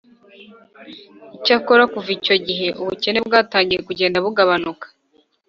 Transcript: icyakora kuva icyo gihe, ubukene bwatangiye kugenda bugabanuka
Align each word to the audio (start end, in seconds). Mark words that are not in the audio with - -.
icyakora 1.35 1.83
kuva 1.93 2.09
icyo 2.17 2.35
gihe, 2.45 2.67
ubukene 2.81 3.19
bwatangiye 3.27 3.79
kugenda 3.87 4.17
bugabanuka 4.25 4.85